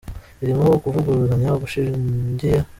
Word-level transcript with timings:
ririmo 0.39 0.65
ukuvuguruzanya 0.77 1.49
gushingiye 1.61 2.59